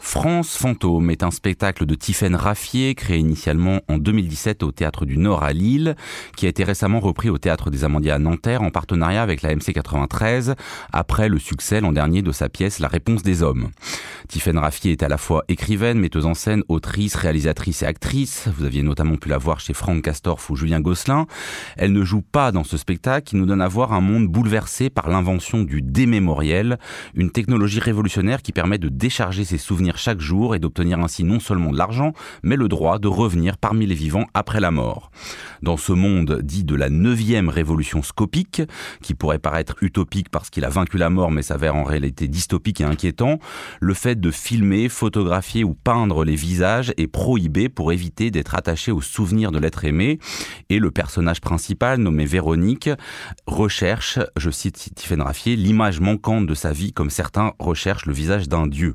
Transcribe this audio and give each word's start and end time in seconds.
France 0.00 0.56
Fantôme 0.56 1.10
est 1.10 1.22
un 1.22 1.30
spectacle 1.30 1.84
de 1.84 1.94
Tiffaine 1.94 2.34
Raffier 2.34 2.94
créé 2.94 3.18
initialement 3.18 3.80
en 3.86 3.98
2017 3.98 4.62
au 4.62 4.72
Théâtre 4.72 5.04
du 5.04 5.18
Nord 5.18 5.44
à 5.44 5.52
Lille, 5.52 5.94
qui 6.36 6.46
a 6.46 6.48
été 6.48 6.64
récemment 6.64 7.00
repris 7.00 7.28
au 7.28 7.36
Théâtre 7.36 7.70
des 7.70 7.84
Amandiers 7.84 8.10
à 8.10 8.18
Nanterre 8.18 8.62
en 8.62 8.70
partenariat 8.70 9.22
avec 9.22 9.42
la 9.42 9.54
MC 9.54 9.72
93 9.74 10.54
après 10.92 11.28
le 11.28 11.38
succès 11.38 11.82
l'an 11.82 11.92
dernier 11.92 12.22
de 12.22 12.32
sa 12.32 12.48
pièce 12.48 12.78
La 12.78 12.88
réponse 12.88 13.22
des 13.22 13.42
hommes. 13.42 13.68
Tiffaine 14.26 14.58
Raffier 14.58 14.92
est 14.92 15.02
à 15.02 15.08
la 15.08 15.18
fois 15.18 15.44
écrivaine, 15.48 15.98
metteuse 15.98 16.26
en 16.26 16.34
scène, 16.34 16.62
autrice, 16.68 17.14
réalisatrice 17.14 17.82
et 17.82 17.86
actrice. 17.86 18.48
Vous 18.56 18.64
aviez 18.64 18.82
notamment 18.82 19.16
pu 19.16 19.28
la 19.28 19.38
voir 19.38 19.60
chez 19.60 19.74
Franck 19.74 20.02
Castorf 20.02 20.48
ou 20.50 20.56
Julien 20.56 20.80
Gosselin. 20.80 21.26
Elle 21.76 21.92
ne 21.92 22.04
joue 22.04 22.22
pas 22.22 22.52
dans 22.52 22.64
ce 22.64 22.78
spectacle 22.78 23.28
qui 23.28 23.36
nous 23.36 23.46
donne 23.46 23.60
à 23.60 23.68
voir 23.68 23.92
un 23.92 24.00
monde 24.00 24.28
bouleversé 24.28 24.88
par 24.88 25.10
l'invention 25.10 25.62
du 25.62 25.82
démémoriel, 25.82 26.78
une 27.14 27.30
technologie 27.30 27.80
révolutionnaire 27.80 28.40
qui 28.42 28.52
permet 28.52 28.78
de 28.78 28.88
décharger 28.88 29.44
ses 29.44 29.58
souvenirs 29.58 29.90
chaque 30.00 30.20
jour 30.20 30.54
et 30.54 30.58
d'obtenir 30.58 30.98
ainsi 30.98 31.22
non 31.22 31.38
seulement 31.38 31.70
de 31.70 31.78
l'argent, 31.78 32.12
mais 32.42 32.56
le 32.56 32.68
droit 32.68 32.98
de 32.98 33.08
revenir 33.08 33.58
parmi 33.58 33.86
les 33.86 33.94
vivants 33.94 34.26
après 34.34 34.60
la 34.60 34.70
mort. 34.70 35.10
Dans 35.62 35.76
ce 35.76 35.92
monde 35.92 36.40
dit 36.42 36.64
de 36.64 36.74
la 36.74 36.88
neuvième 36.88 37.48
révolution 37.48 38.02
scopique, 38.02 38.62
qui 39.02 39.14
pourrait 39.14 39.38
paraître 39.38 39.76
utopique 39.82 40.30
parce 40.30 40.50
qu'il 40.50 40.64
a 40.64 40.70
vaincu 40.70 40.96
la 40.96 41.10
mort 41.10 41.30
mais 41.30 41.42
s'avère 41.42 41.76
en 41.76 41.84
réalité 41.84 42.28
dystopique 42.28 42.80
et 42.80 42.84
inquiétant, 42.84 43.38
le 43.80 43.94
fait 43.94 44.18
de 44.18 44.30
filmer, 44.30 44.88
photographier 44.88 45.64
ou 45.64 45.74
peindre 45.74 46.24
les 46.24 46.34
visages 46.34 46.92
est 46.96 47.06
prohibé 47.06 47.68
pour 47.68 47.92
éviter 47.92 48.30
d'être 48.30 48.54
attaché 48.54 48.90
au 48.90 49.00
souvenir 49.00 49.52
de 49.52 49.58
l'être 49.58 49.84
aimé. 49.84 50.18
Et 50.70 50.78
le 50.78 50.90
personnage 50.90 51.40
principal, 51.40 51.98
nommé 51.98 52.24
Véronique, 52.24 52.90
recherche, 53.46 54.18
je 54.36 54.50
cite 54.50 54.94
Tiffaine 54.94 55.22
Raffier, 55.22 55.56
l'image 55.56 56.00
manquante 56.00 56.46
de 56.46 56.54
sa 56.54 56.72
vie 56.72 56.92
comme 56.92 57.10
certains 57.10 57.52
recherchent 57.58 58.06
le 58.06 58.12
visage 58.12 58.48
d'un 58.48 58.66
dieu. 58.66 58.94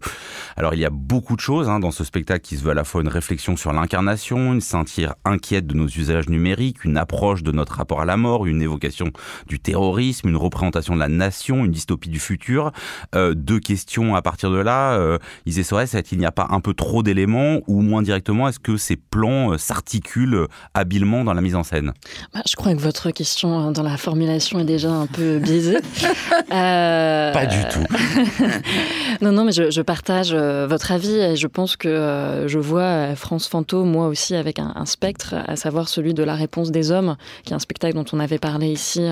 Alors 0.56 0.74
il 0.74 0.80
y 0.80 0.85
a 0.85 0.85
beaucoup 0.90 1.36
de 1.36 1.42
choses 1.42 1.70
hein, 1.70 1.80
dans 1.80 1.92
ce 1.92 2.04
spectacle 2.04 2.42
qui 2.42 2.58
se 2.58 2.64
veut 2.64 2.72
à 2.72 2.74
la 2.74 2.84
fois 2.84 3.02
une 3.02 3.08
réflexion 3.08 3.56
sur 3.56 3.74
l'incarnation, 3.74 4.54
une 4.54 4.62
satire 4.62 5.16
inquiète 5.24 5.68
de 5.68 5.74
nos 5.74 5.88
usages 5.88 6.30
numériques, 6.30 6.84
une 6.86 6.98
approche 6.98 7.44
de 7.44 7.52
notre 7.52 7.76
rapport 7.76 8.02
à 8.02 8.06
la 8.06 8.18
mort, 8.18 8.46
une 8.46 8.62
évocation 8.62 9.12
du 9.48 9.60
terrorisme, 9.60 10.30
une 10.30 10.36
représentation 10.36 10.96
de 10.96 11.00
la 11.00 11.08
nation, 11.08 11.66
une 11.66 11.72
dystopie 11.72 12.10
du 12.10 12.20
futur. 12.20 12.72
Euh, 13.16 13.34
deux 13.34 13.60
questions 13.60 14.16
à 14.16 14.22
partir 14.22 14.52
de 14.52 14.58
là. 14.58 14.94
Euh, 14.94 15.18
Isée 15.46 15.64
Sorès, 15.64 15.94
est 15.94 16.04
qu'il 16.04 16.18
n'y 16.18 16.26
a 16.26 16.32
pas 16.32 16.48
un 16.50 16.60
peu 16.60 16.74
trop 16.74 17.04
d'éléments 17.04 17.60
ou 17.68 17.82
moins 17.82 18.02
directement, 18.02 18.48
est-ce 18.48 18.60
que 18.60 18.78
ces 18.78 18.96
plans 18.96 19.54
euh, 19.54 19.58
s'articulent 19.58 20.48
habilement 20.74 21.24
dans 21.24 21.34
la 21.34 21.42
mise 21.42 21.56
en 21.56 21.64
scène? 21.64 21.94
Bah, 22.34 22.42
Je 22.48 22.56
crois 22.56 22.74
que 22.74 22.80
votre 22.80 23.12
question 23.12 23.58
hein, 23.58 23.72
dans 23.72 23.84
la 23.84 23.98
formulation 23.98 24.60
est 24.60 24.66
déjà 24.66 24.90
un 24.92 25.08
peu 25.08 25.40
biaisée. 25.40 25.78
euh... 26.52 27.34
Pas 27.34 27.46
du 27.46 27.62
tout. 27.72 27.84
non, 29.22 29.32
non, 29.32 29.46
mais 29.46 29.52
je, 29.52 29.72
je 29.72 29.82
partage 29.82 30.30
euh, 30.34 30.68
votre 30.76 30.92
avis 30.92 31.16
et 31.16 31.38
je 31.38 31.48
pense 31.48 31.78
que 31.78 31.88
euh, 31.88 32.50
je 32.50 32.60
vois 32.60 32.82
euh, 32.82 33.16
France 33.16 33.48
Fantôme, 33.48 33.90
moi 33.90 34.10
aussi, 34.10 34.36
avec 34.36 34.60
un, 34.60 34.86
spectre, 34.86 35.34
à 35.48 35.56
savoir 35.56 35.88
celui 35.88 36.14
de 36.14 36.22
la 36.22 36.36
réponse 36.36 36.70
des 36.70 36.92
hommes, 36.92 37.16
qui 37.46 37.54
est 37.54 37.56
un 37.56 37.60
spectacle 37.60 37.96
dont 37.96 38.04
on 38.12 38.20
avait 38.20 38.40
parlé 38.40 38.68
ici 38.68 39.08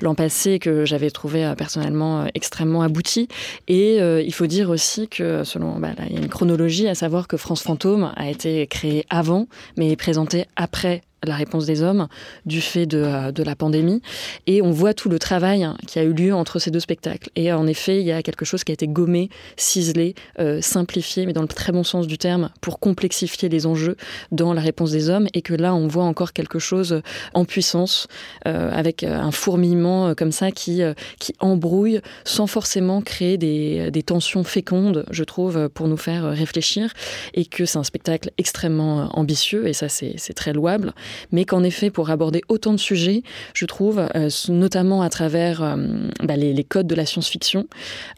l'an 0.00 0.14
passé, 0.14 0.60
que 0.60 0.84
j'avais 0.84 1.10
trouvé 1.10 1.52
personnellement 1.58 2.26
extrêmement 2.34 2.82
abouti. 2.82 3.26
Et 3.66 3.96
il 3.96 4.32
faut 4.32 4.46
dire 4.46 4.70
aussi 4.70 5.08
que, 5.08 5.42
selon, 5.42 5.80
bah, 5.80 5.88
y 6.08 6.16
a 6.16 6.20
une 6.20 6.28
chronologie, 6.28 6.86
à 6.86 6.94
savoir 6.94 7.26
que 7.26 7.36
France 7.36 7.62
Fantôme 7.62 8.12
a 8.14 8.30
été 8.30 8.66
créé 8.68 9.04
avant, 9.10 9.46
mais 9.76 9.90
est 9.90 9.96
présenté 9.96 10.46
après 10.54 11.02
la 11.24 11.34
réponse 11.34 11.66
des 11.66 11.82
hommes 11.82 12.08
du 12.46 12.60
fait 12.60 12.86
de, 12.86 12.98
euh, 12.98 13.32
de, 13.32 13.42
la 13.42 13.54
pandémie. 13.54 14.00
Et 14.46 14.62
on 14.62 14.70
voit 14.70 14.94
tout 14.94 15.08
le 15.08 15.18
travail 15.18 15.64
hein, 15.64 15.76
qui 15.86 15.98
a 15.98 16.02
eu 16.02 16.12
lieu 16.12 16.34
entre 16.34 16.58
ces 16.58 16.70
deux 16.70 16.80
spectacles. 16.80 17.30
Et 17.36 17.52
en 17.52 17.66
effet, 17.66 18.00
il 18.00 18.06
y 18.06 18.12
a 18.12 18.22
quelque 18.22 18.44
chose 18.44 18.64
qui 18.64 18.72
a 18.72 18.74
été 18.74 18.88
gommé, 18.88 19.28
ciselé, 19.56 20.14
euh, 20.38 20.60
simplifié, 20.60 21.26
mais 21.26 21.32
dans 21.32 21.42
le 21.42 21.48
très 21.48 21.72
bon 21.72 21.84
sens 21.84 22.06
du 22.06 22.18
terme, 22.18 22.50
pour 22.60 22.78
complexifier 22.78 23.48
les 23.48 23.66
enjeux 23.66 23.96
dans 24.32 24.54
la 24.54 24.60
réponse 24.60 24.90
des 24.90 25.10
hommes. 25.10 25.26
Et 25.34 25.42
que 25.42 25.54
là, 25.54 25.74
on 25.74 25.88
voit 25.88 26.04
encore 26.04 26.32
quelque 26.32 26.58
chose 26.58 27.02
en 27.34 27.44
puissance, 27.44 28.06
euh, 28.46 28.70
avec 28.72 29.02
un 29.02 29.30
fourmillement 29.30 30.14
comme 30.14 30.32
ça 30.32 30.50
qui, 30.50 30.82
qui 31.18 31.34
embrouille 31.40 32.00
sans 32.24 32.46
forcément 32.46 33.02
créer 33.02 33.36
des, 33.36 33.90
des 33.90 34.02
tensions 34.02 34.44
fécondes, 34.44 35.04
je 35.10 35.24
trouve, 35.24 35.68
pour 35.68 35.88
nous 35.88 35.96
faire 35.96 36.24
réfléchir. 36.30 36.92
Et 37.34 37.44
que 37.44 37.64
c'est 37.64 37.78
un 37.78 37.84
spectacle 37.84 38.30
extrêmement 38.38 39.10
ambitieux, 39.18 39.68
et 39.68 39.72
ça, 39.72 39.88
c'est 39.88 40.34
très 40.34 40.52
louable 40.52 40.94
mais 41.32 41.44
qu'en 41.44 41.62
effet, 41.62 41.90
pour 41.90 42.10
aborder 42.10 42.42
autant 42.48 42.72
de 42.72 42.78
sujets, 42.78 43.22
je 43.54 43.66
trouve, 43.66 44.06
euh, 44.14 44.28
notamment 44.48 45.02
à 45.02 45.10
travers 45.10 45.62
euh, 45.62 45.76
bah, 46.22 46.36
les, 46.36 46.52
les, 46.52 46.64
codes 46.64 46.86
de 46.86 46.94
la 46.94 47.06
science-fiction, 47.06 47.66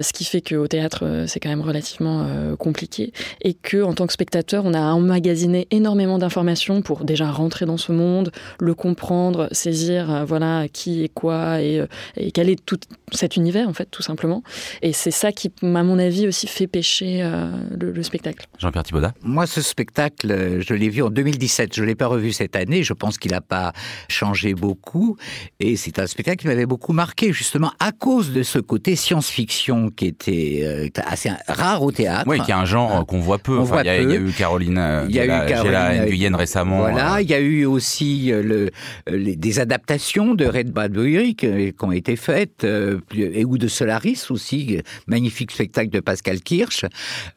ce 0.01 0.13
qui 0.13 0.25
fait 0.25 0.41
qu'au 0.41 0.67
théâtre, 0.67 1.05
euh, 1.05 1.27
c'est 1.27 1.41
quand 1.41 1.49
même 1.49 1.61
relativement 1.61 2.27
euh, 2.27 2.57
compliqué, 2.57 3.13
et 3.43 3.55
que 3.55 3.83
en 3.83 3.95
tant 3.95 4.07
que 4.07 4.13
spectateur, 4.13 4.65
on 4.65 4.75
a 4.75 4.81
emmagasiné 4.81 5.67
énormément 5.71 6.19
d'informations 6.19 6.83
pour 6.83 7.05
déjà 7.05 7.31
rentrer 7.31 7.67
dans 7.67 7.77
ce 7.77 7.93
monde, 7.93 8.33
le 8.61 8.75
comprendre, 8.75 9.49
saisir, 9.53 10.11
euh, 10.11 10.25
voilà, 10.25 10.67
qui 10.69 11.05
est 11.05 11.09
quoi 11.09 11.61
et, 11.61 11.85
et 12.17 12.33
quel 12.33 12.49
est 12.49 12.65
tout 12.65 12.79
cet 13.13 13.37
univers, 13.37 13.69
en 13.69 13.73
fait, 13.73 13.89
tout 13.91 14.03
simplement. 14.03 14.43
Et 14.83 14.93
c'est 14.93 15.11
ça 15.11 15.33
qui, 15.33 15.51
à 15.63 15.83
mon 15.83 15.99
avis, 15.99 16.27
aussi 16.27 16.47
fait 16.47 16.67
pêcher 16.67 17.21
euh, 17.23 17.51
le, 17.79 17.93
le 17.93 18.03
spectacle. 18.03 18.47
Jean-Pierre 18.59 18.85
Thibaudat? 18.85 19.15
Moi, 19.23 19.47
ce 19.47 19.61
spectacle, 19.61 20.61
je 20.61 20.75
l'ai 20.75 20.89
vu 20.89 21.03
en 21.03 21.11
2017. 21.11 21.75
Je 21.75 21.83
ne 21.83 21.87
l'ai 21.87 21.95
pas 21.95 22.07
revu 22.07 22.33
cette 22.33 22.57
année. 22.57 22.82
Je 22.83 22.93
pense 22.93 23.19
qu'il 23.19 23.33
n'a 23.33 23.41
pas 23.41 23.73
changé 24.09 24.55
beaucoup. 24.55 25.17
Et 25.61 25.77
c'est 25.77 25.99
un 25.99 26.07
spectacle 26.07 26.39
qui 26.39 26.47
m'avait 26.47 26.67
beaucoup 26.67 26.93
marqué, 26.93 27.33
justement, 27.33 27.73
à 27.79 27.93
cause 27.93 28.33
de 28.33 28.43
ce 28.43 28.59
côté 28.59 28.97
science-fiction 28.97 29.91
qui 29.91 30.07
était 30.07 30.61
euh, 30.63 30.89
assez 31.07 31.31
rare 31.49 31.83
au 31.83 31.93
théâtre. 31.93 32.25
Oui, 32.27 32.41
qui 32.41 32.51
est 32.51 32.55
un 32.55 32.65
genre 32.65 33.01
euh, 33.01 33.05
qu'on 33.05 33.21
voit 33.21 33.39
peu. 33.39 33.59
Enfin, 33.59 33.83
il, 33.83 33.87
y 33.87 33.91
a, 33.91 34.03
y 34.03 34.15
eu 34.15 34.33
Caroline, 34.33 34.79
euh, 34.79 35.07
il 35.09 35.15
y 35.15 35.21
a 35.21 35.25
eu 35.25 35.49
Caroline 35.49 36.05
Nguyen 36.07 36.37
récemment. 36.37 36.79
Voilà, 36.79 37.17
euh... 37.17 37.23
il 37.23 37.31
y 37.31 37.35
a 37.35 37.41
eu 37.41 37.65
aussi 37.65 38.33
euh, 38.33 38.43
le, 38.43 38.71
les, 39.07 39.37
des 39.37 39.61
adaptations 39.61 40.35
de 40.35 40.47
Red 40.47 40.71
Bradbury 40.71 41.35
qui, 41.35 41.47
qui 41.47 41.85
ont 41.85 41.93
été 41.93 42.17
faites, 42.17 42.65
euh, 42.65 43.01
et 43.15 43.45
ou 43.45 43.59
de 43.59 43.69
Solaris 43.69 44.27
aussi, 44.31 44.79
magnifique 45.07 45.51
spectacle 45.51 45.91
de 45.91 46.01
Pascal 46.01 46.41
Kirsch. 46.41 46.85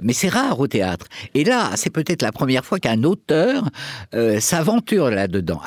Mais 0.01 0.13
c'est 0.13 0.29
rare 0.29 0.59
au 0.59 0.67
théâtre. 0.67 1.07
Et 1.33 1.43
là, 1.43 1.71
c'est 1.75 1.89
peut-être 1.89 2.21
la 2.21 2.31
première 2.31 2.65
fois 2.65 2.79
qu'un 2.79 3.03
auteur 3.03 3.69
euh, 4.13 4.39
s'aventure 4.39 5.09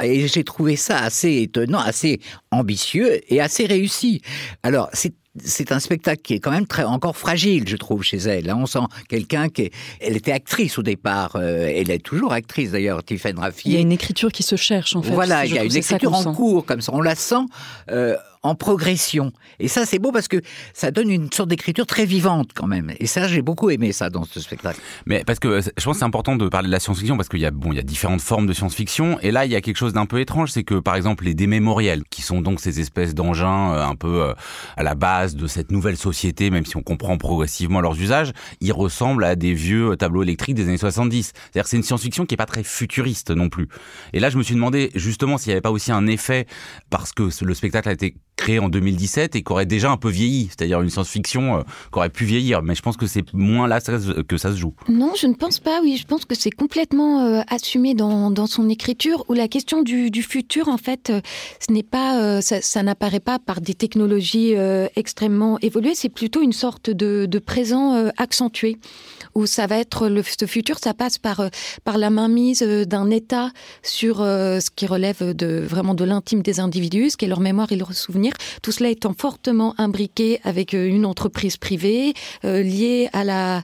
Et 0.03 0.29
j'ai 0.29 0.45
trouvé 0.45 0.77
ça 0.77 0.99
assez 0.99 1.43
étonnant, 1.43 1.79
assez 1.79 2.21
ambitieux 2.51 3.21
et 3.33 3.41
assez 3.41 3.67
réussi. 3.67 4.23
Alors, 4.63 4.89
c'est 4.93 5.15
c'est 5.45 5.73
un 5.73 5.81
spectacle 5.81 6.23
qui 6.23 6.35
est 6.35 6.41
quand 6.41 6.51
même 6.51 6.67
très 6.67 6.85
encore 6.85 7.17
fragile, 7.17 7.69
je 7.69 7.77
trouve, 7.77 8.03
chez 8.03 8.17
elle. 8.17 8.47
Là, 8.47 8.57
on 8.57 8.67
sent 8.67 8.81
quelqu'un 9.09 9.49
qui 9.49 9.63
est... 9.63 9.73
elle 10.01 10.17
était 10.17 10.33
actrice 10.33 10.79
au 10.79 10.83
départ. 10.83 11.37
Euh, 11.37 11.71
elle 11.73 11.91
est 11.91 11.99
toujours 12.03 12.33
actrice 12.33 12.73
d'ailleurs, 12.73 13.03
Tiffaine 13.05 13.39
Raffier. 13.39 13.73
Il 13.73 13.75
y 13.75 13.77
a 13.77 13.81
une 13.81 13.93
écriture 13.93 14.33
qui 14.33 14.43
se 14.43 14.57
cherche 14.57 14.97
en 14.97 15.03
fait. 15.03 15.13
Voilà, 15.13 15.45
il 15.45 15.55
y 15.55 15.59
a 15.59 15.65
une 15.65 15.77
écriture 15.77 16.15
en 16.15 16.35
cours 16.35 16.65
comme 16.65 16.81
ça. 16.81 16.93
On 16.95 17.01
la 17.01 17.15
sent. 17.15 17.45
Euh, 17.91 18.17
en 18.49 18.55
progression. 18.55 19.33
Et 19.59 19.69
ça, 19.69 19.87
c'est 19.87 19.99
beau 19.99 20.13
parce 20.13 20.29
que 20.29 20.41
ça 20.73 20.91
donne 20.91 21.11
une 21.11 21.31
sorte 21.33 21.49
d'écriture 21.49 21.87
très 21.87 22.05
vivante 22.05 22.51
quand 22.55 22.67
même. 22.67 22.93
Et 22.99 23.07
ça, 23.07 23.29
j'ai 23.29 23.43
beaucoup 23.43 23.71
aimé 23.71 23.93
ça 23.93 24.11
dans 24.11 24.25
ce 24.25 24.41
spectacle. 24.41 24.81
Mais 25.07 25.25
parce 25.25 25.39
que 25.39 25.61
je 25.61 25.85
pense 25.85 25.99
c'est 25.99 26.05
important 26.05 26.37
de 26.37 26.49
parler 26.49 26.69
de 26.69 26.73
la 26.73 26.81
science-fiction 26.81 27.17
parce 27.17 27.29
qu'il 27.29 27.41
y 27.41 27.47
a 27.47 27.51
bon, 27.51 27.73
il 27.73 27.77
y 27.77 27.81
a 27.81 27.83
différentes 27.83 28.21
formes 28.21 28.47
de 28.47 28.53
science-fiction. 28.53 29.19
Et 29.21 29.31
là, 29.31 29.45
il 29.45 29.53
y 29.53 29.57
a 29.57 29.61
quelque 29.61 29.77
chose 29.77 29.93
d'un 29.93 30.07
peu 30.07 30.21
étrange, 30.21 30.51
c'est 30.51 30.65
que 30.65 30.79
par 30.79 30.95
exemple 30.95 31.25
les 31.25 31.35
démémoriels, 31.35 32.05
qui 32.11 32.23
sont 32.23 32.41
donc 32.41 32.61
ces 32.61 32.81
espèces 32.81 33.15
d'engins 33.15 33.73
euh, 33.73 33.85
un 33.85 33.95
peu 33.95 34.23
euh, 34.23 34.35
à 34.77 34.83
la 34.83 34.95
base 34.95 35.37
de 35.37 35.47
cette 35.47 35.71
nouvelle 35.71 35.97
société, 35.97 36.51
même 36.51 36.65
si 36.65 36.77
on 36.77 36.83
comprend 36.83 37.19
progressivement 37.19 37.81
leurs 37.81 38.01
usages, 38.01 38.33
ils 38.61 38.73
ressemblent 38.73 39.25
à 39.25 39.37
des 39.37 39.53
vieux 39.53 39.97
tableaux 39.97 40.23
électriques 40.23 40.55
des 40.55 40.69
années 40.69 40.79
70. 40.79 41.33
C'est-à-dire 41.35 41.65
que 41.65 41.69
c'est 41.71 41.77
une 41.77 41.83
science-fiction 41.83 42.27
qui 42.27 42.35
est 42.35 42.37
pas 42.37 42.47
très 42.47 42.63
futuriste 42.63 43.31
non 43.31 43.49
plus. 43.49 43.69
Et 44.13 44.21
là, 44.21 44.31
je 44.31 44.39
me 44.39 44.43
suis 44.43 44.55
demandé 44.55 44.91
justement 44.95 45.39
s'il 45.39 45.51
n'y 45.51 45.53
avait 45.53 45.61
pas 45.61 45.71
aussi 45.71 45.93
un 45.93 46.07
effet 46.07 46.47
parce 46.91 47.13
que 47.13 47.29
le 47.45 47.55
spectacle 47.55 47.89
a 47.89 47.93
été 47.93 48.15
créé 48.39 48.59
en 48.59 48.71
2017 48.71 49.37
et 49.37 49.43
qui 49.43 49.53
aurait 49.53 49.67
déjà 49.67 49.91
un 49.91 49.99
peu 49.99 50.09
vieilli, 50.09 50.47
c'est-à-dire 50.49 50.81
une 50.81 50.89
science-fiction 50.89 51.57
euh, 51.57 51.63
qui 51.93 51.99
aurait 51.99 52.09
pu 52.09 52.25
vieillir. 52.25 52.63
Mais 52.63 52.75
je 52.75 52.81
pense 52.81 52.97
que 52.97 53.07
c'est 53.07 53.35
moins 53.35 53.69
là 53.69 53.81
que 53.81 54.37
ça 54.39 54.53
se 54.53 54.57
joue. 54.57 54.73
Non, 54.89 55.13
je 55.21 55.27
ne 55.27 55.35
pense 55.35 55.59
pas. 55.59 55.81
Oui, 55.83 55.97
je 55.97 56.07
pense 56.07 56.25
que 56.25 56.35
c'est 56.35 56.51
complètement 56.51 57.21
euh, 57.21 57.41
assumé 57.49 57.95
dans, 57.95 58.31
dans 58.31 58.47
son 58.47 58.69
écriture 58.69 59.25
où 59.29 59.35
la 59.35 59.49
question 59.49 59.83
du, 59.83 60.23
futur, 60.23 60.69
en 60.69 60.79
fait, 60.79 61.11
euh, 61.11 61.21
ce 61.67 61.73
n'est 61.73 61.83
pas, 61.83 62.21
euh, 62.21 62.41
ça, 62.41 62.83
n'apparaît 62.83 63.21
pas 63.21 63.39
par 63.39 63.61
des 63.61 63.75
technologies 63.75 64.55
extrêmement 64.95 65.59
évoluées. 65.61 65.95
C'est 65.95 66.09
plutôt 66.09 66.43
une 66.43 66.53
sorte 66.53 66.91
de, 66.91 67.39
présent 67.39 68.11
accentué 68.17 68.79
où 69.35 69.47
ça 69.47 69.67
va 69.67 69.79
être 69.79 70.09
le 70.09 70.23
ce 70.23 70.47
futur, 70.47 70.79
ça 70.79 70.93
passe 70.93 71.19
par 71.19 71.49
par 71.85 71.99
la 71.99 72.11
mainmise 72.11 72.63
d'un 72.63 73.11
État 73.11 73.51
sur 73.83 74.19
ce 74.19 74.71
qui 74.75 74.87
relève 74.87 75.35
de 75.35 75.61
vraiment 75.61 75.95
de 75.95 76.05
l'intime 76.05 76.43
des 76.43 76.61
individus, 76.61 77.11
ce 77.11 77.17
qui 77.17 77.25
est 77.25 77.29
leur 77.29 77.41
mémoire 77.41 77.71
et 77.73 77.77
leur 77.77 77.93
souvenir 77.93 78.28
Tout 78.63 78.73
cela 78.73 78.91
étant 78.91 79.15
fortement 79.17 79.75
imbriqué 79.79 80.41
avec 80.45 80.73
une 80.73 81.07
entreprise 81.07 81.57
privée, 81.57 82.15
liée 82.43 83.09
à 83.13 83.25
la, 83.25 83.63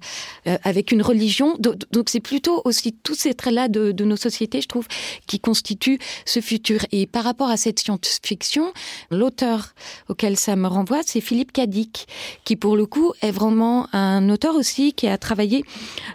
avec 0.63 0.93
une 0.93 1.03
religion. 1.03 1.57
Donc 1.59 2.09
c'est 2.09 2.21
plutôt 2.21 2.63
aussi 2.65 2.93
tous 2.93 3.15
ces 3.15 3.35
traits-là 3.35 3.69
de, 3.69 4.05
nos 4.05 4.17
sociétés, 4.17 4.61
je 4.61 4.69
trouve, 4.69 4.87
qui 5.27 5.41
constituent 5.41 5.99
ce 6.25 6.41
futur. 6.41 6.81
Et 6.93 7.07
par 7.07 7.25
rapport 7.25 7.49
à 7.49 7.57
cette 7.57 7.81
science-fiction, 7.81 8.73
l'auteur 9.11 9.75
auquel 10.09 10.37
ça 10.37 10.57
me 10.57 10.67
renvoie, 10.67 11.01
c'est 11.05 11.21
Philippe 11.21 11.53
Cadic, 11.53 12.07
qui 12.45 12.57
pour 12.57 12.77
le 12.77 12.87
coup 12.87 13.13
est 13.23 13.31
vraiment 13.31 13.89
un 13.93 14.29
auteur 14.31 14.57
aussi 14.57 14.93
qui 14.93 15.07
a 15.07 15.19
travaillé 15.19 15.65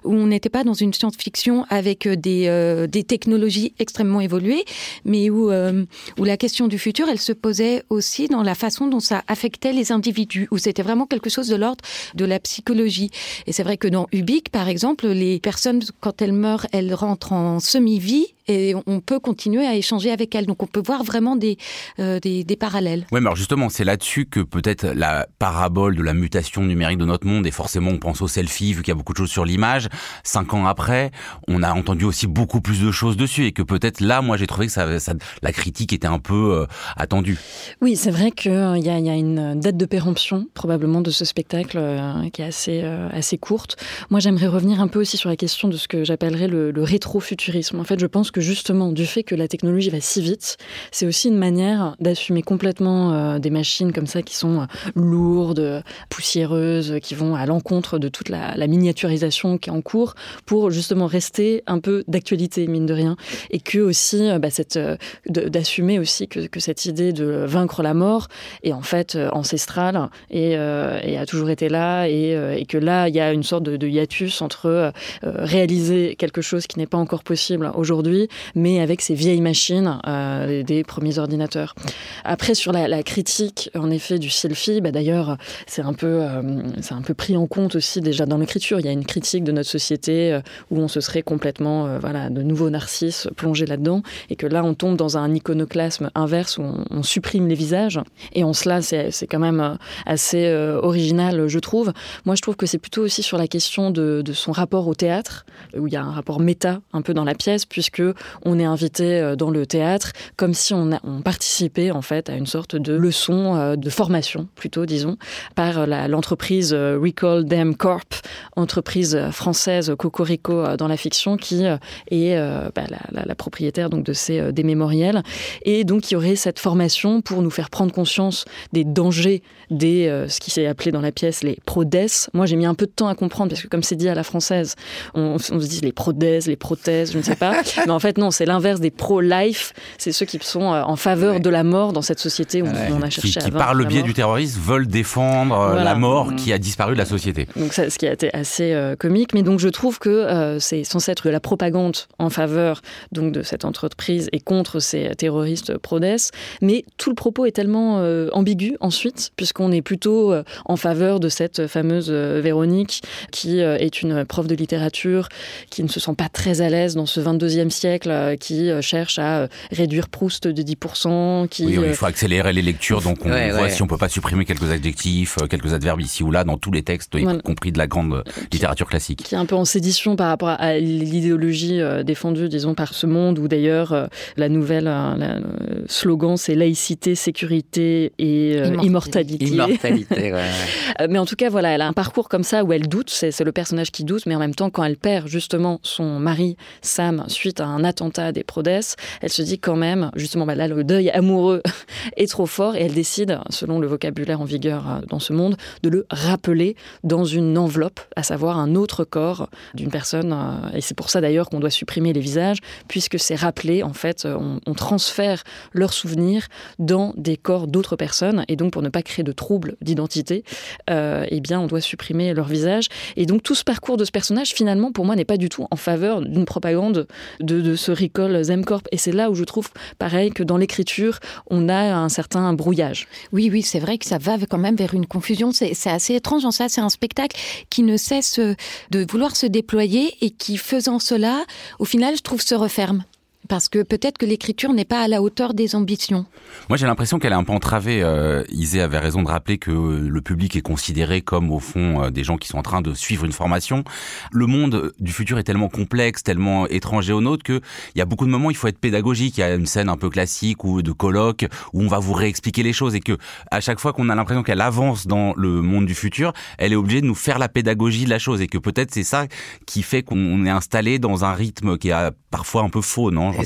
où 0.04 0.13
on 0.13 0.28
n'était 0.28 0.50
pas 0.50 0.63
dans 0.63 0.74
une 0.74 0.94
science-fiction 0.94 1.66
avec 1.69 2.06
euh, 2.06 2.16
des, 2.16 2.48
euh, 2.48 2.88
technologies 2.88 3.74
extrêmement 3.80 4.22
évoluées, 4.22 4.66
mais 5.06 5.30
où, 5.30 5.51
euh, 5.51 5.86
où 6.18 6.24
la 6.25 6.38
question 6.38 6.68
du 6.68 6.78
futur, 6.78 7.07
elle 7.10 7.19
se 7.19 7.31
posait 7.31 7.84
aussi 7.90 8.28
dans 8.28 8.38
la 8.44 8.56
façon 8.56 8.88
dont 8.88 9.00
ça 9.00 9.24
affectait 9.27 9.74
les 9.74 9.91
individus, 9.91 10.47
où 10.51 10.57
c'était 10.57 10.81
vraiment 10.81 11.06
quelque 11.06 11.30
chose 11.30 11.47
de 11.47 11.56
l'ordre 11.56 11.83
de 12.15 12.25
la 12.25 12.39
psychologie. 12.39 13.12
Et 13.47 13.51
c'est 13.51 13.63
vrai 13.63 13.77
que 13.77 13.88
dans 13.88 14.07
Ubik, 14.12 14.50
par 14.50 14.68
exemple, 14.68 15.07
les 15.07 15.39
personnes, 15.39 15.81
quand 16.00 16.21
elles 16.21 16.33
meurent, 16.33 16.68
elles 16.71 16.94
rentrent 16.94 17.33
en 17.33 17.59
semi-vie 17.59 18.33
et 18.50 18.75
on 18.88 19.00
peut 19.00 19.19
continuer 19.19 19.66
à 19.66 19.75
échanger 19.75 20.12
avec 20.12 20.36
elles. 20.36 20.46
Donc 20.46 20.62
on 20.63 20.68
peut 20.68 20.81
voir 20.86 21.04
vraiment 21.04 21.36
des, 21.36 21.57
euh, 22.00 22.19
des, 22.19 22.44
des, 22.44 22.56
parallèles. 22.56 23.06
Oui, 23.12 23.22
mais 23.22 23.28
alors 23.28 23.36
justement, 23.36 23.69
c'est 23.69 23.86
là-dessus 23.86 24.25
que 24.25 24.42
peut-être 24.42 24.86
la 24.88 25.28
parabole 25.38 25.96
de 25.96 26.04
la 26.04 26.13
mutation 26.13 26.63
numérique 26.63 26.98
de 26.98 27.06
notre 27.06 27.28
monde, 27.28 27.46
et 27.48 27.51
forcément 27.51 27.92
on 27.92 28.00
pense 28.00 28.22
au 28.22 28.28
selfie, 28.28 28.74
vu 28.74 28.81
qu'il 28.81 28.92
y 28.92 28.92
a 28.92 28.96
beaucoup 28.96 29.13
de 29.13 29.18
choses 29.18 29.30
sur 29.30 29.46
l'image, 29.46 29.88
cinq 30.24 30.54
ans 30.54 30.66
après, 30.66 31.12
on 31.48 31.63
a 31.63 31.72
entendu 31.74 32.06
aussi 32.06 32.28
beaucoup 32.28 32.60
plus 32.60 32.81
de 32.81 32.92
choses 32.92 33.16
dessus, 33.16 33.46
et 33.46 33.51
que 33.51 33.62
peut-être 33.62 34.01
là, 34.01 34.22
moi 34.22 34.36
j'ai 34.36 34.48
trouvé 34.48 34.66
que 34.68 34.74
ça, 34.74 35.00
ça, 35.00 35.13
la 35.42 35.51
critique 35.51 35.94
était 35.94 36.07
un 36.07 36.19
peu 36.19 36.60
euh, 36.60 36.66
attendue. 36.98 37.38
Oui, 37.81 37.96
c'est 37.96 38.12
vrai 38.12 38.31
qu'il 38.31 38.51
euh, 38.51 38.78
y, 38.78 38.90
a, 38.90 39.00
y 39.00 39.10
a 39.10 39.16
une 39.16 39.60
date 39.60 39.78
de 39.78 39.86
péremption, 39.86 40.48
probablement, 40.54 41.01
de 41.01 41.12
ce 41.12 41.24
spectacle, 41.24 41.78
euh, 41.78 42.30
qui 42.30 42.42
est 42.42 42.46
assez, 42.46 42.81
euh, 42.84 43.10
assez 43.12 43.38
courte. 43.38 43.78
Moi 44.10 44.19
j'aimerais 44.19 44.48
revenir 44.48 44.81
un 44.81 44.88
peu 44.88 45.00
aussi 45.00 45.18
sur 45.18 45.30
la 45.30 45.36
question 45.36 45.68
de 45.68 45.78
ce 45.78 45.88
que 45.88 46.04
j'appellerais 46.04 46.48
le, 46.48 46.72
le 46.72 46.84
rétrofuturisme. 46.84 47.80
En 47.80 47.84
fait, 47.84 48.00
je 48.00 48.06
pense 48.06 48.31
que 48.31 48.38
justement, 48.39 48.91
du 48.91 49.06
fait 49.06 49.24
que 49.24 49.36
la 49.36 49.47
technologie 49.47 49.89
va 49.89 50.00
si 50.01 50.21
vite, 50.21 50.57
c'est 50.91 51.06
aussi 51.06 51.27
une 51.27 51.38
manière 51.38 51.95
d'assumer 52.00 52.41
complètement 52.41 53.13
euh, 53.13 53.39
des 53.39 53.50
machines 53.50 53.94
comme 53.94 54.07
ça 54.07 54.21
qui 54.21 54.36
sont 54.36 54.62
euh, 54.62 54.65
lourdes, 54.95 55.83
poussiéreuses, 56.09 56.97
qui 57.01 57.15
vont 57.15 57.36
à 57.36 57.45
l'encontre 57.45 58.00
de 58.00 58.07
toute 58.07 58.30
la, 58.30 58.56
miniaturisation 58.69 59.57
qui 59.57 59.69
est 59.69 59.74
en 59.74 59.81
cours 59.81 60.13
pour 60.45 60.69
justement 60.69 61.07
rester 61.07 61.63
un 61.65 61.80
peu 61.80 62.03
d'actualité, 62.07 62.68
mine 62.68 62.86
de 62.86 62.94
rien. 62.94 63.15
Et 63.50 63.59
que 63.59 63.80
aussi, 63.80 64.30
euh, 64.30 64.39
bah, 64.39 64.50
cette, 64.50 64.80
d'assumer 65.27 66.00
aussi 66.00 66.27
que, 66.27 66.47
que, 66.47 66.59
cette 66.59 66.86
idée 66.86 67.13
de 67.13 67.25
vaincre 67.45 67.81
la 67.81 67.94
mort 67.94 68.27
est 68.63 68.74
en 68.74 68.81
fait 68.81 69.18
ancestrale 69.31 70.09
et, 70.30 70.56
a 70.56 71.25
toujours 71.25 71.50
été 71.50 71.68
là 71.68 72.07
et, 72.07 72.31
et, 72.57 72.65
que 72.65 72.77
là, 72.77 73.09
il 73.09 73.15
y 73.15 73.19
a 73.19 73.33
une 73.33 73.44
sorte 73.44 73.63
de, 73.63 73.88
hiatus 73.88 74.41
entre 74.41 74.94
réaliser 75.24 76.15
quelque 76.15 76.41
chose 76.41 76.68
qui 76.68 76.77
n'est 76.80 76.88
pas 76.88 76.97
encore 76.97 77.24
possible 77.24 77.71
aujourd'hui 77.75 78.28
mais 78.55 78.79
avec 78.79 79.01
ces 79.01 79.13
vieilles 79.13 79.41
machines 79.41 79.99
euh, 80.07 80.63
des 80.63 80.83
premiers 80.83 81.19
ordinateurs. 81.19 81.75
Après, 82.23 82.55
sur 82.55 82.71
la, 82.71 83.03
critique, 83.03 83.69
en 83.75 83.89
effet, 83.91 84.19
du 84.19 84.29
selfie, 84.29 84.81
bah, 84.81 84.91
d'ailleurs, 84.91 85.37
c'est 85.67 85.81
un, 85.81 85.93
peu, 85.93 86.21
euh, 86.21 86.61
un 86.91 87.01
peu 87.01 87.13
pris 87.13 87.37
en 87.37 87.47
compte 87.47 87.75
aussi 87.75 88.01
déjà 88.01 88.25
dans 88.25 88.37
l'écriture. 88.37 88.79
Il 88.79 88.85
y 88.85 88.89
a 88.89 88.91
une 88.91 89.05
critique 89.05 89.43
de 89.43 89.51
notre 89.51 89.69
société 89.69 90.33
euh, 90.33 90.41
où 90.71 90.79
on 90.79 90.87
se 90.87 91.01
serait 91.01 91.21
complètement, 91.21 91.99
voilà, 91.99 92.29
de 92.29 92.41
nouveaux 92.41 92.69
narcisses 92.69 93.27
plongés 93.35 93.65
là-dedans, 93.65 94.01
et 94.29 94.35
que 94.35 94.47
là, 94.47 94.63
on 94.63 94.73
tombe 94.73 94.97
dans 94.97 95.17
un 95.17 95.33
iconoclasme 95.33 96.09
inverse 96.15 96.57
où 96.57 96.63
on, 96.89 97.03
supprime 97.03 97.47
les 97.47 97.55
visages. 97.55 97.99
Et 98.33 98.43
en 98.43 98.53
cela, 98.53 98.81
c'est 98.81 99.27
quand 99.27 99.39
même 99.39 99.77
assez 100.05 100.51
original, 100.81 101.47
je 101.47 101.59
trouve. 101.59 101.93
Moi, 102.25 102.35
je 102.35 102.41
trouve 102.41 102.55
que 102.55 102.65
c'est 102.65 102.77
plutôt 102.77 103.01
aussi 103.01 103.23
sur 103.23 103.37
la 103.37 103.47
question 103.47 103.89
de, 103.89 104.21
de 104.21 104.33
son 104.33 104.51
rapport 104.51 104.87
au 104.87 104.93
théâtre, 104.93 105.45
où 105.75 105.87
il 105.87 105.93
y 105.93 105.95
a 105.97 106.03
un 106.03 106.11
rapport 106.11 106.39
méta 106.39 106.81
un 106.93 107.01
peu 107.01 107.13
dans 107.13 107.23
la 107.23 107.35
pièce, 107.35 107.65
puisque 107.65 108.01
on 108.44 108.59
est 108.59 108.65
invité 108.65 109.19
euh, 109.19 109.35
dans 109.35 109.51
le 109.51 109.65
théâtre 109.65 110.11
comme 110.38 110.53
si 110.53 110.73
on, 110.73 110.91
a, 110.91 111.00
on 111.03 111.21
participait 111.21 111.91
en 111.91 112.01
fait 112.01 112.29
à 112.29 112.35
une 112.35 112.45
sorte 112.45 112.75
de 112.75 112.94
leçon 112.94 113.56
euh, 113.56 113.75
de 113.75 113.89
formation 113.89 114.47
plutôt 114.56 114.85
disons 114.85 115.17
par 115.56 115.88
l'entreprise 115.88 116.73
euh, 116.73 117.00
Recall 117.01 117.45
Them 117.45 117.75
Corp 117.75 118.15
entreprise 118.56 119.19
française 119.31 119.94
Cocorico 119.97 120.75
dans 120.77 120.88
la 120.88 120.97
fiction 120.97 121.38
qui 121.38 121.63
est 121.63 122.38
bah, 122.75 122.83
la, 122.89 123.00
la, 123.11 123.25
la 123.25 123.35
propriétaire 123.35 123.89
donc 123.89 124.03
de 124.03 124.13
ces 124.13 124.51
des 124.51 124.63
mémoriels. 124.63 125.23
Et 125.63 125.83
donc 125.83 126.09
il 126.09 126.13
y 126.13 126.17
aurait 126.17 126.35
cette 126.35 126.59
formation 126.59 127.21
pour 127.21 127.41
nous 127.41 127.50
faire 127.50 127.69
prendre 127.69 127.94
conscience 127.94 128.45
des 128.73 128.83
dangers 128.83 129.41
des 129.69 130.07
euh, 130.07 130.27
ce 130.27 130.39
qui 130.39 130.51
s'est 130.51 130.65
appelé 130.65 130.91
dans 130.91 131.01
la 131.01 131.12
pièce 131.12 131.44
les 131.44 131.57
prodès 131.65 132.29
moi 132.33 132.45
j'ai 132.45 132.55
mis 132.55 132.65
un 132.65 132.75
peu 132.75 132.85
de 132.85 132.91
temps 132.91 133.07
à 133.07 133.15
comprendre 133.15 133.50
parce 133.50 133.62
que 133.62 133.67
comme 133.67 133.83
c'est 133.83 133.95
dit 133.95 134.09
à 134.09 134.15
la 134.15 134.23
française 134.23 134.75
on, 135.13 135.35
on 135.35 135.59
se 135.59 135.67
dit 135.67 135.81
les 135.81 135.91
prodès 135.91 136.47
les 136.47 136.55
prothèses 136.55 137.12
je 137.12 137.17
ne 137.17 137.23
sais 137.23 137.35
pas. 137.35 137.62
Mais 137.85 137.91
en 137.91 137.99
fait 138.00 138.18
non 138.18 138.31
c'est 138.31 138.46
l'inverse 138.46 138.80
des 138.80 138.92
pro-life 138.92 139.74
c'est 139.98 140.12
ceux 140.12 140.25
qui 140.25 140.40
sont 140.42 140.74
euh, 140.74 140.81
en 140.84 140.96
faveur 140.96 141.36
ouais. 141.36 141.40
de 141.40 141.50
la 141.50 141.63
mort 141.63 141.94
dans 141.94 142.01
cette 142.01 142.19
société 142.19 142.62
où 142.62 142.66
ouais. 142.66 142.90
on 142.92 143.01
a 143.01 143.10
cherché 143.10 143.40
qui, 143.40 143.46
qui 143.46 143.51
par 143.51 143.74
le 143.74 143.86
biais 143.86 144.01
du 144.01 144.13
terrorisme 144.13 144.60
veulent 144.62 144.88
défendre 144.88 145.60
euh, 145.60 145.68
voilà. 145.69 145.84
la 145.84 145.96
mort 145.96 146.31
mmh. 146.31 146.36
qui 146.36 146.54
a 146.54 146.57
disparu 146.57 146.94
de 146.94 146.98
la 146.98 147.06
société 147.06 147.48
donc 147.56 147.74
ça, 147.74 147.90
ce 147.90 147.98
qui 147.98 148.07
a 148.07 148.13
été 148.13 148.34
assez 148.34 148.74
euh, 148.74 148.96
comique 148.96 149.34
mais 149.34 149.44
donc 149.44 149.60
je 149.60 149.69
trouve 149.69 150.00
que 150.00 150.10
euh, 150.10 150.60
c'est 150.60 150.84
censé 150.84 151.12
être 151.12 151.30
la 151.30 151.40
propagande 151.40 151.98
en 152.18 152.30
faveur 152.30 152.81
donc 153.12 153.31
de 153.31 153.44
cette 153.44 153.66
entreprise 153.66 154.30
et 154.31 154.40
contre 154.40 154.80
ces 154.80 155.12
terroristes 155.18 155.78
prodès 155.78 156.31
mais 156.62 156.86
tout 156.98 157.10
le 157.10 157.16
propos 157.16 157.46
est 157.46 157.51
tellement 157.51 158.00
euh, 158.00 158.30
ambigu 158.34 158.78
ensuite 158.80 159.31
puisqu'on 159.36 159.72
est 159.72 159.81
plutôt 159.81 160.34
en 160.66 160.75
faveur 160.75 161.19
de 161.19 161.30
cette 161.30 161.68
fameuse 161.68 162.12
Véronique 162.12 163.01
qui 163.31 163.60
est 163.60 164.01
une 164.01 164.25
prof 164.25 164.48
de 164.48 164.56
littérature 164.56 165.30
qui 165.69 165.84
ne 165.84 165.88
se 165.88 166.00
sent 166.00 166.13
pas 166.18 166.30
très 166.30 166.62
à 166.62 166.69
l'aise 166.69 166.96
dans 166.96 167.06
ce 167.06 167.19
22e 167.19 167.69
siècle 167.69 167.88
euh, 168.07 168.36
qui 168.36 168.69
euh, 168.69 168.81
cherche 168.81 169.19
à 169.19 169.39
euh, 169.39 169.47
réduire 169.71 170.09
Proust 170.09 170.47
de 170.47 170.62
10% 170.62 171.47
qui 171.47 171.65
oui, 171.65 171.77
oui, 171.77 171.86
il 171.89 171.94
faut 171.94 172.06
accélérer 172.06 172.53
les 172.53 172.62
lectures 172.62 173.01
donc 173.01 173.25
on 173.25 173.31
ouais, 173.31 173.51
voit 173.51 173.63
ouais. 173.63 173.69
si 173.69 173.81
on 173.81 173.88
peut 173.88 173.97
pas 173.97 174.09
supprimer 174.09 174.45
quelques 174.45 174.69
adjectifs 174.71 175.38
quelques 175.50 175.74
adverbes 175.74 176.01
ici 176.01 176.24
ou 176.24 176.31
là 176.31 176.44
dans 176.44 176.57
tous 176.57 176.71
les 176.71 176.83
textes 176.83 177.15
y 177.15 177.24
voilà. 177.24 177.41
compris 177.41 177.71
de 177.71 177.77
la 177.77 177.88
grande 177.88 178.24
littérature 178.51 178.88
classique 178.88 179.24
qui 179.24 179.36
est 179.36 179.38
un 179.38 179.45
peu 179.45 179.56
en 179.56 179.65
sédition 179.65 180.15
par 180.15 180.27
rapport 180.27 180.50
à 180.50 180.77
l'idéologie 180.77 181.81
défendue 182.03 182.50
disons 182.50 182.75
par 182.75 182.94
ce 182.94 183.06
monde 183.06 183.39
ou 183.39 183.47
d'ailleurs 183.47 184.09
la 184.38 184.50
nouvelle 184.50 184.86
la, 184.86 185.39
slogan 185.88 186.38
c'est 186.38 186.56
laïcité 186.56 187.15
sécurité 187.15 188.13
et 188.18 188.53
euh, 188.56 188.75
immortalité, 188.81 189.45
immortalité 189.45 190.33
ouais. 190.33 191.07
mais 191.09 191.19
en 191.19 191.25
tout 191.25 191.36
cas 191.36 191.50
voilà 191.50 191.69
elle 191.69 191.81
a 191.81 191.88
un 191.88 191.94
parcours 191.94 192.30
comme 192.30 192.44
ça 192.44 192.63
où 192.63 192.74
elle 192.74 192.88
doute 192.88 193.09
c'est 193.09 193.39
le 193.41 193.51
personnage 193.51 193.91
qui 193.91 194.03
doute 194.03 194.25
mais 194.25 194.36
en 194.36 194.39
même 194.39 194.56
temps 194.56 194.69
quand 194.69 194.83
elle 194.83 194.97
perd 194.97 195.27
justement 195.27 195.80
son 195.83 196.19
mari 196.19 196.57
Sam 196.81 197.25
suite 197.27 197.59
à 197.59 197.65
un 197.65 197.78
attentat 197.83 198.31
des 198.31 198.43
prodès 198.43 198.95
elle 199.21 199.29
se 199.29 199.41
dit 199.41 199.59
quand 199.59 199.75
même 199.75 200.11
justement 200.15 200.45
bah 200.45 200.55
là 200.55 200.67
le 200.67 200.83
deuil 200.83 201.09
amoureux 201.09 201.61
est 202.17 202.29
trop 202.29 202.45
fort 202.45 202.75
et 202.75 202.81
elle 202.81 202.93
décide 202.93 203.39
selon 203.49 203.79
le 203.79 203.87
vocabulaire 203.87 204.41
en 204.41 204.45
vigueur 204.45 204.87
euh, 204.87 205.01
dans 205.07 205.19
ce 205.19 205.33
monde 205.33 205.57
de 205.83 205.89
le 205.89 206.05
rappeler 206.09 206.75
dans 207.03 207.25
une 207.25 207.57
enveloppe 207.57 208.00
à 208.15 208.24
savoir 208.24 208.59
un 208.59 208.75
autre 208.75 209.03
corps 209.03 209.50
d'une 209.74 209.89
personne 209.89 210.33
euh, 210.33 210.75
et 210.75 210.81
c'est 210.81 210.95
pour 210.95 211.09
ça 211.09 211.21
d'ailleurs 211.21 211.50
qu'on 211.50 211.59
doit 211.59 211.69
supprimer 211.69 212.13
les 212.13 212.21
visages 212.21 212.59
puisque 212.88 213.19
c'est 213.19 213.36
rappelé 213.36 213.83
en 213.83 213.93
fait 213.93 214.25
on, 214.25 214.59
on 214.65 214.74
transfère 214.74 215.43
leurs 215.74 215.93
souvenirs 215.93 216.48
dans 216.77 217.13
des 217.17 217.38
corps 217.38 217.67
d'autres 217.67 217.95
personnes 217.95 218.45
et 218.48 218.55
donc 218.55 218.74
pour 218.74 218.81
ne 218.81 218.89
pas 218.89 219.01
créer 219.01 219.24
de 219.24 219.31
troubles 219.31 219.75
d'identité 219.81 220.43
euh, 220.89 221.25
eh 221.29 221.39
bien 221.39 221.59
on 221.59 221.67
doit 221.67 221.81
supprimer 221.81 222.33
leur 222.33 222.48
visage 222.48 222.88
et 223.15 223.25
donc 223.25 223.43
tout 223.43 223.55
ce 223.55 223.63
parcours 223.63 223.98
de 223.98 224.05
ce 224.05 224.12
personnage 224.12 224.50
finalement 224.53 224.91
pour 224.91 225.05
moi 225.05 225.15
n'est 225.15 225.25
pas 225.25 225.38
du 225.38 225.50
tout 225.50 225.67
en 225.71 225.75
faveur 225.75 226.21
d'une 226.21 226.45
propagande 226.45 227.07
de, 227.39 227.62
de 227.62 227.68
ce 227.75 227.91
recall 227.91 228.43
Zemcorp. 228.43 228.83
Et 228.91 228.97
c'est 228.97 229.11
là 229.11 229.29
où 229.29 229.35
je 229.35 229.43
trouve 229.43 229.69
pareil 229.97 230.31
que 230.31 230.43
dans 230.43 230.57
l'écriture 230.57 231.19
on 231.47 231.69
a 231.69 231.95
un 231.95 232.09
certain 232.09 232.53
brouillage. 232.53 233.07
Oui 233.31 233.49
oui 233.51 233.61
c'est 233.61 233.79
vrai 233.79 233.97
que 233.97 234.05
ça 234.05 234.17
va 234.17 234.38
quand 234.49 234.57
même 234.57 234.75
vers 234.75 234.93
une 234.93 235.05
confusion. 235.05 235.51
C'est 235.51 235.89
assez 235.89 236.15
étrange 236.15 236.45
en 236.45 236.51
ça 236.51 236.69
c'est 236.69 236.81
un 236.81 236.89
spectacle 236.89 237.38
qui 237.69 237.83
ne 237.83 237.97
cesse 237.97 238.39
de 238.39 239.05
vouloir 239.09 239.35
se 239.35 239.45
déployer 239.45 240.13
et 240.21 240.31
qui 240.31 240.57
faisant 240.57 240.99
cela 240.99 241.45
au 241.79 241.85
final 241.85 242.15
je 242.15 242.21
trouve 242.21 242.41
se 242.41 242.55
referme 242.55 243.03
parce 243.50 243.68
que 243.68 243.82
peut-être 243.84 244.18
que 244.18 244.25
l'écriture 244.25 244.72
n'est 244.74 244.86
pas 244.86 245.01
à 245.01 245.08
la 245.08 245.22
hauteur 245.22 245.53
des 245.53 245.75
ambitions. 245.75 246.25
Moi 246.70 246.77
j'ai 246.77 246.86
l'impression 246.86 247.18
qu'elle 247.20 247.34
est 247.34 247.36
un 247.36 247.44
peu 247.44 247.51
entravée. 247.51 248.01
Euh, 248.03 248.44
Isée 248.50 248.79
avait 248.79 249.00
raison 249.00 249.24
de 249.24 249.27
rappeler 249.27 249.58
que 249.58 249.72
le 249.72 250.22
public 250.22 250.56
est 250.56 250.62
considéré 250.62 251.22
comme 251.22 251.51
au 251.51 251.60
fond 251.60 252.03
euh, 252.03 252.10
des 252.12 252.24
gens 252.24 252.38
qui 252.38 252.48
sont 252.48 252.60
en 252.60 252.62
train 252.62 252.82
de 252.82 252.94
suivre 252.94 253.25
une 253.25 253.32
formation. 253.32 253.84
Le 254.32 254.46
monde 254.46 254.94
du 255.00 255.12
futur 255.12 255.39
est 255.39 255.44
tellement 255.44 255.68
complexe, 255.68 256.22
tellement 256.22 256.68
étranger 256.68 257.12
au 257.12 257.22
nôtre 257.22 257.44
qu'il 257.44 257.62
y 257.96 258.01
a 258.01 258.06
beaucoup 258.06 258.25
de 258.25 258.29
moments 258.29 258.48
où 258.48 258.51
il 258.51 258.58
faut 258.58 258.68
être 258.68 258.77
pédagogique. 258.77 259.39
Il 259.39 259.41
y 259.41 259.44
a 259.44 259.56
une 259.56 259.65
scène 259.65 259.89
un 259.89 259.98
peu 259.98 260.12
classique 260.12 260.63
ou 260.63 260.84
de 260.84 260.91
colloque 260.91 261.48
où 261.74 261.82
on 261.82 261.88
va 261.88 261.98
vous 261.98 262.13
réexpliquer 262.13 262.62
les 262.62 262.74
choses 262.74 262.94
et 262.94 263.00
que 263.00 263.18
à 263.50 263.62
chaque 263.62 263.79
fois 263.79 263.94
qu'on 263.94 264.10
a 264.10 264.15
l'impression 264.15 264.44
qu'elle 264.44 264.62
avance 264.62 265.08
dans 265.08 265.34
le 265.36 265.63
monde 265.63 265.88
du 265.88 265.96
futur, 265.96 266.34
elle 266.60 266.72
est 266.72 266.75
obligée 266.75 267.01
de 267.01 267.08
nous 267.08 267.15
faire 267.15 267.39
la 267.39 267.50
pédagogie 267.50 268.06
de 268.06 268.12
la 268.12 268.20
chose 268.20 268.41
et 268.41 268.48
que 268.48 268.60
peut-être 268.60 268.94
c'est 268.94 269.03
ça 269.03 269.25
qui 269.65 269.82
fait 269.82 270.03
qu'on 270.03 270.46
est 270.46 270.51
installé 270.51 271.00
dans 271.00 271.25
un 271.25 271.34
rythme 271.34 271.79
qui 271.79 271.89
est 271.89 272.12
parfois 272.29 272.62
un 272.62 272.70
peu 272.70 272.82
faux, 272.82 273.10
non 273.10 273.38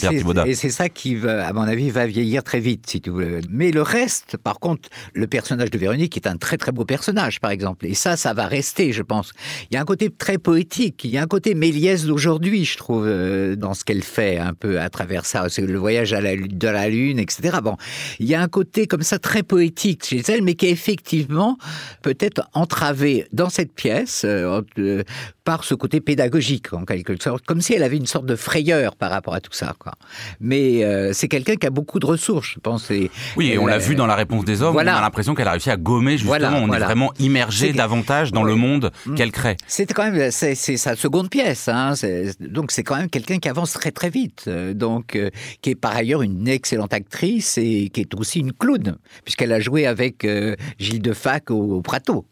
Et 0.48 0.56
c'est 0.56 0.70
ça 0.70 0.90
qui, 0.90 1.16
va, 1.16 1.48
à 1.48 1.54
mon 1.54 1.62
avis, 1.62 1.90
va 1.90 2.06
vieillir 2.06 2.44
très 2.44 2.60
vite, 2.60 2.90
si 2.90 3.02
tu 3.02 3.10
veux. 3.10 3.42
Mais 3.50 3.72
le 3.72 3.82
reste, 3.82 4.38
par 4.38 4.60
contre, 4.60 4.90
le 5.14 5.28
personnage 5.28 5.72
de 5.72 5.78
Véronique 5.78 6.18
est 6.18 6.28
un 6.28 6.38
très 6.38 6.58
très 6.58 6.72
beau 6.72 6.86
personnage, 6.86 7.40
par 7.40 7.52
exemple. 7.52 7.86
Et 7.86 7.94
ça, 7.94 8.18
ça 8.18 8.34
va 8.34 8.48
rester, 8.48 8.92
je 8.92 9.02
pense. 9.02 9.32
Il 9.70 9.76
y 9.76 9.78
a 9.78 9.82
un 9.82 9.86
côté 9.86 10.10
très 10.10 10.38
poétique, 10.38 11.04
il 11.04 11.12
y 11.12 11.18
a 11.18 11.22
un 11.22 11.28
côté 11.28 11.56
Méliès 11.56 12.06
d'aujourd'hui, 12.06 12.66
je 12.66 12.78
trouve, 12.78 13.06
euh, 13.08 13.56
dans 13.56 13.74
ce 13.74 13.84
qu'elle 13.84 14.04
fait, 14.04 14.38
un 14.38 14.54
peu 14.54 14.80
à 14.80 14.90
travers 14.90 15.26
ça. 15.26 15.48
C'est 15.50 15.66
le 15.66 15.78
voyage 15.78 16.14
à 16.14 16.22
la, 16.22 16.36
de 16.36 16.68
la 16.68 16.90
Lune, 16.90 17.20
etc. 17.20 17.58
Bon, 17.64 17.78
il 18.20 18.28
y 18.28 18.36
a 18.36 18.42
un 18.42 18.48
côté 18.48 18.88
comme 18.88 19.04
ça 19.04 19.20
très 19.20 19.44
poétique 19.44 20.06
chez 20.06 20.22
elle, 20.28 20.44
mais 20.44 20.56
qui 20.56 20.68
est 20.68 20.72
effectivement 20.72 21.58
peut-être 22.02 22.50
entravé 22.54 23.28
dans 23.32 23.50
cette 23.50 23.74
pièce 23.74 24.24
euh, 24.26 24.62
euh, 24.80 25.04
par 25.44 25.64
ce 25.64 25.76
côté 25.76 26.02
pédagogique, 26.02 26.74
en 26.74 26.86
quelque 26.86 27.22
sorte, 27.22 27.46
comme 27.46 27.62
si 27.62 27.74
elle 27.74 27.84
avait 27.84 27.98
une 27.98 28.06
sorte 28.06 28.26
de 28.26 28.36
frayeur 28.36 28.96
par 28.96 29.12
rapport 29.12 29.34
à 29.34 29.42
tout 29.42 29.54
ça. 29.54 29.76
Quoi. 29.84 29.94
Mais 30.40 30.84
euh, 30.84 31.12
c'est 31.14 31.28
quelqu'un 31.28 31.56
qui 31.56 31.68
a 31.68 31.70
beaucoup 31.70 32.00
de 32.00 32.06
ressources, 32.06 32.54
je 32.56 32.60
pense. 32.60 32.90
oui, 33.36 33.52
et 33.52 33.58
on 33.58 33.66
l'a 33.66 33.78
vu 33.78 33.96
dans 33.96 34.08
la 34.08 34.16
réponse 34.16 34.46
des 34.46 34.62
hommes, 34.62 34.76
on 34.76 34.80
a 34.80 34.84
l'impression 34.84 35.36
qu'elle 35.36 35.48
a 35.48 35.52
réussi 35.52 35.70
à 35.70 35.78
gommer, 35.78 36.18
justement, 36.18 36.58
on 36.62 36.72
est 36.74 36.80
vraiment 36.80 37.12
immergé 37.20 37.74
davantage 37.74 38.32
dans 38.32 38.44
le 38.44 38.56
monde 38.56 38.92
mm. 39.06 39.16
qu'elle 39.16 39.32
crée. 39.32 39.58
C'était 39.68 39.94
quand 39.94 40.10
même, 40.10 40.32
c'est 40.32 40.56
sa 40.56 40.96
seconde 40.96 41.30
pièce, 41.30 41.68
hein, 41.68 41.94
donc 42.40 42.72
c'est 42.72 42.84
quand 42.84 42.96
même 42.96 43.10
quelqu'un 43.10 43.38
qui 43.38 43.50
avance 43.50 43.74
très 43.74 43.92
très 43.92 44.10
vite, 44.10 44.50
donc 44.50 45.18
qui 45.62 45.70
est 45.70 45.76
par 45.76 45.96
ailleurs 45.96 46.22
une 46.22 46.48
excellente 46.48 46.94
actrice 46.94 47.58
et 47.58 47.90
qui 47.94 48.02
est 48.02 48.14
aussi 48.16 48.40
une 48.40 48.54
clown, 48.54 48.98
puisqu'elle 49.24 49.52
a 49.52 49.60
joué 49.60 49.86
avec 49.86 50.26
Gilles 50.80 51.02
Defac 51.02 51.52
au, 51.52 51.78
au 51.78 51.82
Prato. 51.82 52.26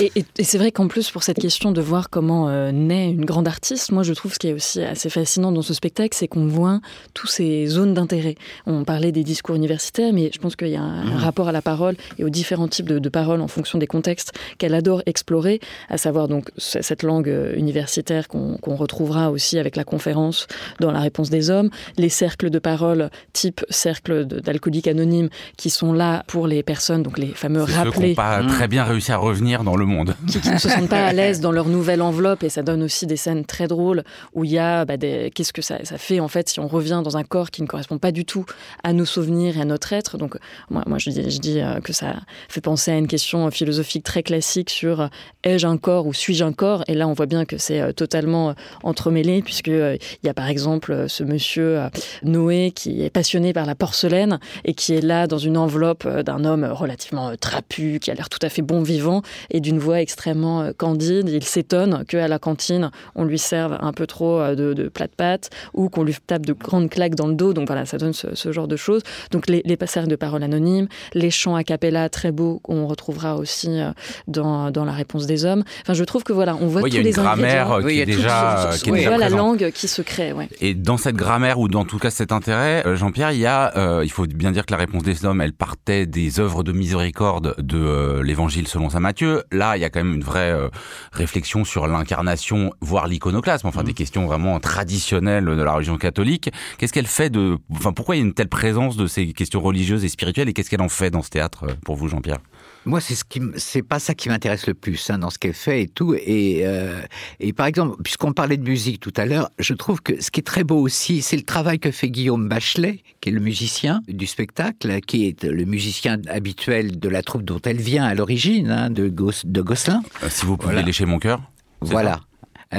Et, 0.00 0.10
c'est 0.42 0.58
vrai 0.58 0.72
qu'en 0.72 0.88
plus, 0.88 1.10
pour 1.10 1.22
cette 1.22 1.38
question 1.38 1.72
de 1.72 1.80
voir 1.80 2.10
comment 2.10 2.48
euh, 2.48 2.72
naît 2.72 3.10
une 3.10 3.24
grande 3.24 3.46
artiste, 3.46 3.92
moi 3.92 4.02
je 4.02 4.12
trouve 4.12 4.32
ce 4.32 4.38
qui 4.38 4.48
est 4.48 4.52
aussi 4.52 4.82
assez 4.82 5.10
fascinant 5.10 5.52
dans 5.52 5.62
ce 5.62 5.74
spectacle, 5.74 6.16
c'est 6.16 6.28
qu'on 6.28 6.46
voit 6.46 6.80
tous 7.14 7.26
ces 7.26 7.66
zones 7.66 7.94
d'intérêt. 7.94 8.36
On 8.66 8.84
parlait 8.84 9.12
des 9.12 9.24
discours 9.24 9.56
universitaires, 9.56 10.12
mais 10.12 10.30
je 10.32 10.38
pense 10.38 10.56
qu'il 10.56 10.68
y 10.68 10.76
a 10.76 10.82
un, 10.82 11.04
mmh. 11.04 11.16
rapport 11.16 11.48
à 11.48 11.52
la 11.52 11.62
parole 11.62 11.96
et 12.18 12.24
aux 12.24 12.30
différents 12.30 12.68
types 12.68 12.86
de, 12.86 13.10
paroles 13.10 13.40
en 13.40 13.48
fonction 13.48 13.78
des 13.78 13.88
contextes 13.88 14.32
qu'elle 14.58 14.74
adore 14.74 15.02
explorer, 15.06 15.60
à 15.88 15.98
savoir 15.98 16.28
donc 16.28 16.50
cette 16.56 17.02
langue 17.02 17.28
euh, 17.28 17.54
universitaire 17.56 18.28
qu'on 18.28 18.76
retrouvera 18.76 19.30
aussi 19.30 19.58
avec 19.58 19.74
la 19.74 19.82
conférence 19.82 20.46
dans 20.78 20.92
la 20.92 21.00
réponse 21.00 21.28
des 21.28 21.50
hommes, 21.50 21.70
les 21.98 22.08
cercles 22.08 22.50
de 22.50 22.58
parole 22.60 23.10
type 23.32 23.64
cercle 23.68 24.24
d'alcooliques 24.24 24.86
anonymes 24.86 25.28
qui 25.56 25.70
sont 25.70 25.92
là 25.92 26.22
pour 26.28 26.46
les 26.46 26.62
personnes, 26.62 27.02
donc 27.02 27.18
les 27.18 27.34
fameux 27.34 27.62
rappelés. 27.62 28.14
pas 28.14 28.42
très 28.44 28.68
bien 28.68 28.84
réussi 28.84 29.10
à 29.10 29.16
revenir 29.16 29.49
dans 29.58 29.76
le 29.76 29.84
monde. 29.84 30.14
Qui, 30.28 30.38
ne 30.48 30.58
se 30.58 30.68
sentent 30.68 30.88
pas 30.88 31.06
à 31.06 31.12
l'aise 31.12 31.40
dans 31.40 31.52
leur 31.52 31.68
nouvelle 31.68 32.02
enveloppe 32.02 32.42
et 32.44 32.48
ça 32.48 32.62
donne 32.62 32.82
aussi 32.82 33.06
des 33.06 33.16
scènes 33.16 33.44
très 33.44 33.66
drôles 33.66 34.04
où 34.34 34.44
il 34.44 34.50
y 34.50 34.58
a 34.58 34.84
bah, 34.84 34.96
des... 34.96 35.30
qu'est-ce 35.34 35.52
que 35.52 35.62
ça, 35.62 35.84
ça, 35.84 35.98
fait 35.98 36.20
en 36.20 36.28
fait 36.28 36.48
si 36.48 36.60
on 36.60 36.68
revient 36.68 37.02
dans 37.04 37.16
un 37.16 37.24
corps 37.24 37.50
qui 37.50 37.62
ne 37.62 37.66
correspond 37.66 37.98
pas 37.98 38.12
du 38.12 38.24
tout 38.24 38.44
à 38.84 38.92
nos 38.92 39.04
souvenirs 39.04 39.58
et 39.58 39.60
à 39.60 39.64
notre 39.64 39.92
être. 39.92 40.18
Donc 40.18 40.36
moi, 40.70 40.82
moi 40.86 40.98
je 40.98 41.10
dis, 41.10 41.30
je 41.30 41.38
dis 41.38 41.60
euh, 41.60 41.80
que 41.80 41.92
ça 41.92 42.16
fait 42.48 42.60
penser 42.60 42.92
à 42.92 42.96
une 42.96 43.08
question 43.08 43.50
philosophique 43.50 44.04
très 44.04 44.22
classique 44.22 44.70
sur 44.70 45.00
euh, 45.00 45.08
ai-je 45.42 45.66
un 45.66 45.76
corps 45.76 46.06
ou 46.06 46.14
suis-je 46.14 46.44
un 46.44 46.52
corps? 46.52 46.84
Et 46.88 46.94
là 46.94 47.08
on 47.08 47.12
voit 47.12 47.26
bien 47.26 47.44
que 47.44 47.58
c'est 47.58 47.80
euh, 47.80 47.92
totalement 47.92 48.54
entremêlé 48.82 49.42
puisque 49.42 49.68
il 49.68 49.98
y 50.22 50.28
a 50.28 50.34
par 50.34 50.48
exemple 50.48 51.08
ce 51.08 51.24
monsieur 51.24 51.80
Noé 52.22 52.72
qui 52.74 53.02
est 53.02 53.10
passionné 53.10 53.52
par 53.52 53.66
la 53.66 53.74
porcelaine 53.74 54.38
et 54.64 54.74
qui 54.74 54.94
est 54.94 55.00
là 55.00 55.26
dans 55.26 55.38
une 55.38 55.56
enveloppe 55.56 56.06
d'un 56.06 56.44
homme 56.44 56.64
relativement 56.64 57.36
trapu 57.36 57.98
qui 58.00 58.10
a 58.10 58.14
l'air 58.14 58.28
tout 58.28 58.38
à 58.42 58.48
fait 58.48 58.62
bon 58.62 58.82
vivant 58.82 59.22
et 59.50 59.60
d'une 59.60 59.78
voix 59.78 60.00
extrêmement 60.00 60.62
euh, 60.62 60.72
candide. 60.76 61.28
Il 61.28 61.44
s'étonne 61.44 62.04
qu'à 62.06 62.28
la 62.28 62.38
cantine, 62.38 62.90
on 63.14 63.24
lui 63.24 63.38
serve 63.38 63.76
un 63.80 63.92
peu 63.92 64.06
trop 64.06 64.40
euh, 64.40 64.54
de, 64.54 64.74
de 64.74 64.88
plats 64.88 65.06
de 65.06 65.12
pâtes 65.16 65.50
ou 65.74 65.88
qu'on 65.88 66.02
lui 66.02 66.16
tape 66.26 66.46
de 66.46 66.52
grandes 66.52 66.90
claques 66.90 67.14
dans 67.14 67.26
le 67.26 67.34
dos. 67.34 67.52
Donc 67.52 67.66
voilà, 67.66 67.86
ça 67.86 67.98
donne 67.98 68.12
ce, 68.12 68.52
genre 68.52 68.68
de 68.68 68.76
choses. 68.76 69.02
Donc 69.30 69.48
les, 69.48 69.62
les, 69.64 69.76
passages 69.76 70.08
de 70.08 70.16
paroles 70.16 70.42
anonymes, 70.42 70.88
les 71.14 71.30
chants 71.30 71.54
a 71.54 71.64
cappella 71.64 72.08
très 72.08 72.32
beaux 72.32 72.58
qu'on 72.62 72.86
retrouvera 72.86 73.36
aussi 73.36 73.68
euh, 73.68 73.90
dans, 74.26 74.70
dans, 74.70 74.84
la 74.84 74.92
réponse 74.92 75.26
des 75.26 75.44
hommes. 75.44 75.62
Enfin, 75.82 75.94
je 75.94 76.04
trouve 76.04 76.24
que 76.24 76.32
voilà, 76.32 76.56
on 76.56 76.66
voit 76.66 76.82
tous 76.82 76.96
les 76.96 77.10
grammaire 77.10 77.78
qui 77.86 78.00
est 78.00 78.06
déjà, 78.06 78.70
qui 78.82 78.90
est 78.90 79.18
la 79.18 79.28
langue 79.28 79.70
qui 79.72 79.88
se 79.88 80.02
crée. 80.02 80.32
Ouais. 80.32 80.48
Et 80.60 80.74
dans 80.74 80.96
cette 80.96 81.16
grammaire 81.16 81.60
ou 81.60 81.68
dans 81.68 81.84
tout 81.84 81.98
cas 81.98 82.10
cet 82.10 82.32
intérêt, 82.32 82.84
Jean-Pierre, 82.96 83.32
il 83.32 83.38
y 83.38 83.46
a, 83.46 84.02
il 84.02 84.10
faut 84.10 84.26
bien 84.26 84.52
dire 84.52 84.66
que 84.66 84.72
la 84.72 84.78
réponse 84.78 85.02
des 85.02 85.24
hommes, 85.24 85.40
elle 85.40 85.52
partait 85.52 86.06
des 86.06 86.40
œuvres 86.40 86.62
de 86.62 86.72
miséricorde 86.72 87.54
de 87.58 88.20
l'Évangile 88.20 88.68
selon 88.68 88.90
saint 88.90 89.00
Matthieu 89.00 89.29
là, 89.50 89.76
il 89.76 89.80
y 89.80 89.84
a 89.84 89.90
quand 89.90 90.02
même 90.02 90.14
une 90.14 90.22
vraie 90.22 90.52
euh, 90.52 90.68
réflexion 91.12 91.64
sur 91.64 91.86
l'incarnation, 91.86 92.72
voire 92.80 93.06
l'iconoclasme, 93.06 93.66
enfin 93.66 93.82
des 93.82 93.92
mmh. 93.92 93.94
questions 93.94 94.26
vraiment 94.26 94.60
traditionnelles 94.60 95.44
de 95.44 95.62
la 95.62 95.72
religion 95.72 95.96
catholique. 95.96 96.50
Qu'est-ce 96.78 96.92
qu'elle 96.92 97.06
fait 97.06 97.30
de, 97.30 97.58
enfin 97.72 97.92
pourquoi 97.92 98.16
il 98.16 98.18
y 98.18 98.22
a 98.22 98.26
une 98.26 98.34
telle 98.34 98.48
présence 98.48 98.96
de 98.96 99.06
ces 99.06 99.32
questions 99.32 99.60
religieuses 99.60 100.04
et 100.04 100.08
spirituelles 100.08 100.48
et 100.48 100.52
qu'est-ce 100.52 100.70
qu'elle 100.70 100.82
en 100.82 100.88
fait 100.88 101.10
dans 101.10 101.22
ce 101.22 101.30
théâtre 101.30 101.64
euh, 101.64 101.74
pour 101.84 101.96
vous, 101.96 102.08
Jean-Pierre? 102.08 102.38
Moi, 102.86 103.00
c'est 103.00 103.14
ce 103.14 103.24
qui, 103.24 103.40
c'est 103.56 103.82
pas 103.82 103.98
ça 103.98 104.14
qui 104.14 104.28
m'intéresse 104.28 104.66
le 104.66 104.74
plus 104.74 105.10
hein, 105.10 105.18
dans 105.18 105.30
ce 105.30 105.38
qu'elle 105.38 105.54
fait 105.54 105.82
et 105.82 105.88
tout. 105.88 106.14
Et, 106.14 106.62
euh, 106.64 107.00
et 107.38 107.52
par 107.52 107.66
exemple, 107.66 108.02
puisqu'on 108.02 108.32
parlait 108.32 108.56
de 108.56 108.68
musique 108.68 109.00
tout 109.00 109.12
à 109.16 109.26
l'heure, 109.26 109.50
je 109.58 109.74
trouve 109.74 110.00
que 110.00 110.20
ce 110.20 110.30
qui 110.30 110.40
est 110.40 110.44
très 110.44 110.64
beau 110.64 110.80
aussi, 110.80 111.22
c'est 111.22 111.36
le 111.36 111.42
travail 111.42 111.78
que 111.78 111.90
fait 111.90 112.08
Guillaume 112.08 112.48
Bachelet, 112.48 113.02
qui 113.20 113.28
est 113.28 113.32
le 113.32 113.40
musicien 113.40 114.02
du 114.08 114.26
spectacle, 114.26 115.00
qui 115.02 115.26
est 115.26 115.44
le 115.44 115.64
musicien 115.64 116.18
habituel 116.28 116.98
de 116.98 117.08
la 117.08 117.22
troupe 117.22 117.44
dont 117.44 117.60
elle 117.64 117.80
vient 117.80 118.04
à 118.04 118.14
l'origine, 118.14 118.70
hein, 118.70 118.90
de, 118.90 119.08
Gosselin. 119.08 120.02
Euh, 120.22 120.28
si 120.30 120.46
vous 120.46 120.56
pouvez 120.56 120.82
lécher 120.82 121.04
mon 121.04 121.18
cœur. 121.18 121.42
Voilà. 121.80 122.20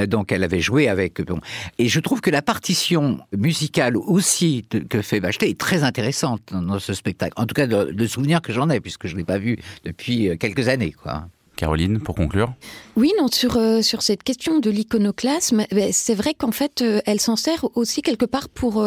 Donc 0.08 0.32
elle 0.32 0.44
avait 0.44 0.62
joué 0.62 0.88
avec. 0.88 1.22
Bon. 1.22 1.40
Et 1.78 1.88
je 1.88 2.00
trouve 2.00 2.22
que 2.22 2.30
la 2.30 2.42
partition 2.42 3.20
musicale 3.36 3.98
aussi 3.98 4.66
que 4.90 5.02
fait 5.02 5.20
Bachelet 5.20 5.50
est 5.50 5.60
très 5.60 5.84
intéressante 5.84 6.42
dans 6.52 6.80
ce 6.80 6.94
spectacle. 6.94 7.34
En 7.38 7.46
tout 7.46 7.54
cas, 7.54 7.66
le, 7.66 8.08
souvenir 8.08 8.42
que 8.42 8.54
j'en 8.54 8.70
ai, 8.70 8.80
puisque 8.80 9.08
je 9.08 9.14
ne 9.14 9.20
l'ai 9.20 9.26
pas 9.26 9.38
vu 9.38 9.58
depuis 9.86 10.30
euh, 10.30 10.36
quelques 10.36 10.68
années. 10.68 10.92
Quoi. 10.92 11.28
Caroline, 11.56 12.00
pour 12.00 12.16
conclure 12.16 12.54
Oui, 12.96 13.12
non, 13.20 13.28
sur, 13.28 13.58
euh, 13.58 13.82
sur 13.82 14.02
cette 14.02 14.24
question 14.24 14.60
de 14.60 14.70
l'iconoclasme, 14.70 15.66
ben, 15.72 15.92
c'est 15.92 16.16
vrai 16.16 16.34
qu'en 16.34 16.52
fait, 16.52 16.84
elle 17.06 17.20
s'en 17.20 17.36
sert 17.36 17.66
aussi 17.76 18.02
quelque 18.02 18.26
part 18.26 18.50
pour 18.50 18.84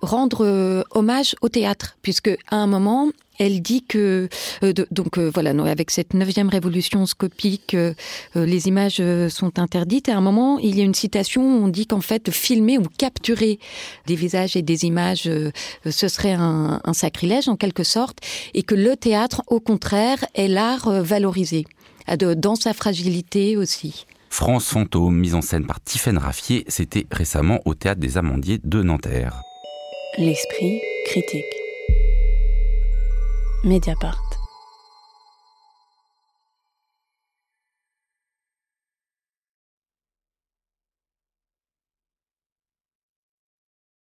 rendre 0.00 0.84
hommage 0.92 1.34
au 1.42 1.48
théâtre, 1.48 1.96
puisque 2.02 2.30
à 2.50 2.56
un 2.56 2.66
moment, 2.66 3.10
elle 3.38 3.62
dit 3.62 3.84
que 3.84 4.28
euh, 4.62 4.72
donc 4.90 5.18
euh, 5.18 5.30
voilà, 5.32 5.50
avec 5.70 5.90
cette 5.90 6.14
neuvième 6.14 6.48
révolution 6.48 7.06
scopique, 7.06 7.74
euh, 7.74 7.94
les 8.34 8.68
images 8.68 9.02
sont 9.28 9.58
interdites. 9.58 10.08
Et 10.08 10.12
à 10.12 10.18
un 10.18 10.20
moment, 10.20 10.58
il 10.58 10.76
y 10.76 10.80
a 10.80 10.84
une 10.84 10.94
citation 10.94 11.42
où 11.42 11.64
on 11.64 11.68
dit 11.68 11.86
qu'en 11.86 12.00
fait, 12.00 12.30
filmer 12.30 12.78
ou 12.78 12.84
capturer 12.98 13.58
des 14.06 14.14
visages 14.14 14.56
et 14.56 14.62
des 14.62 14.84
images, 14.84 15.28
ce 15.84 16.08
serait 16.08 16.32
un, 16.32 16.80
un, 16.84 16.92
sacrilège 16.92 17.48
en 17.48 17.56
quelque 17.56 17.84
sorte, 17.84 18.18
et 18.54 18.62
que 18.62 18.74
le 18.74 18.96
théâtre, 18.96 19.42
au 19.48 19.60
contraire, 19.60 20.24
est 20.34 20.48
l'art 20.48 20.88
valorisé 21.02 21.64
dans 22.36 22.54
sa 22.54 22.72
fragilité 22.72 23.56
aussi. 23.56 24.06
France 24.30 24.68
Fantôme, 24.68 25.16
mise 25.16 25.34
en 25.34 25.42
scène 25.42 25.66
par 25.66 25.80
Tiffaine 25.80 26.18
Raffier, 26.18 26.64
c'était 26.68 27.06
récemment 27.10 27.60
au 27.64 27.74
théâtre 27.74 28.00
des 28.00 28.18
Amandiers 28.18 28.60
de 28.62 28.82
Nanterre. 28.82 29.40
L'esprit 30.18 30.80
critique. 31.06 31.55
Mediapart. 33.64 34.25